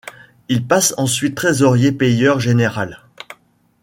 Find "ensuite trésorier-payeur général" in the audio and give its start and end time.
0.97-3.03